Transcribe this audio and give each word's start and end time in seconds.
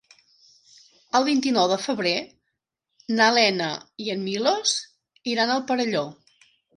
El 1.17 1.25
vint-i-nou 1.25 1.67
de 1.71 1.75
febrer 1.81 2.13
na 3.19 3.27
Lena 3.35 3.67
i 4.07 4.09
en 4.15 4.23
Milos 4.29 4.73
iran 5.35 5.53
al 5.57 5.63
Perelló. 5.73 6.03